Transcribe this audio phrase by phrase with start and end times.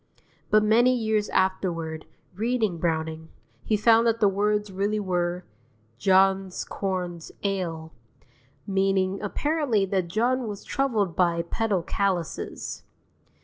[0.49, 3.29] But many years afterward, reading Browning,
[3.63, 5.43] he found that the words really were:
[5.99, 7.93] "John's corns ail,"
[8.65, 12.81] meaning apparently that John was troubled by pedal callouses.)